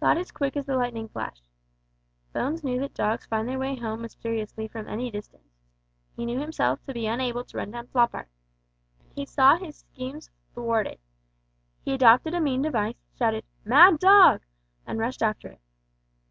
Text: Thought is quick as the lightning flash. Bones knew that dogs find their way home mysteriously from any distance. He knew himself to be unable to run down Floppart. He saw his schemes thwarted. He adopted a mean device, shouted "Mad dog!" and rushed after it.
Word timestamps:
Thought 0.00 0.16
is 0.16 0.32
quick 0.32 0.56
as 0.56 0.64
the 0.64 0.74
lightning 0.74 1.06
flash. 1.06 1.42
Bones 2.32 2.64
knew 2.64 2.80
that 2.80 2.94
dogs 2.94 3.26
find 3.26 3.46
their 3.46 3.58
way 3.58 3.76
home 3.76 4.00
mysteriously 4.00 4.68
from 4.68 4.88
any 4.88 5.10
distance. 5.10 5.52
He 6.16 6.24
knew 6.24 6.40
himself 6.40 6.82
to 6.86 6.94
be 6.94 7.06
unable 7.06 7.44
to 7.44 7.58
run 7.58 7.72
down 7.72 7.88
Floppart. 7.88 8.28
He 9.14 9.26
saw 9.26 9.56
his 9.56 9.76
schemes 9.76 10.30
thwarted. 10.54 10.98
He 11.84 11.92
adopted 11.92 12.32
a 12.32 12.40
mean 12.40 12.62
device, 12.62 13.02
shouted 13.18 13.44
"Mad 13.66 13.98
dog!" 13.98 14.40
and 14.86 14.98
rushed 14.98 15.22
after 15.22 15.48
it. 15.48 15.60